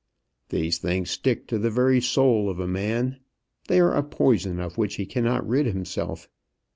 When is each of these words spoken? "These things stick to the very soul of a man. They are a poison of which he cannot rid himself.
"These 0.49 0.79
things 0.79 1.11
stick 1.11 1.45
to 1.49 1.59
the 1.59 1.69
very 1.69 2.01
soul 2.01 2.49
of 2.49 2.59
a 2.59 2.65
man. 2.67 3.19
They 3.67 3.79
are 3.79 3.93
a 3.93 4.01
poison 4.01 4.59
of 4.59 4.75
which 4.75 4.95
he 4.95 5.05
cannot 5.05 5.47
rid 5.47 5.67
himself. 5.67 6.27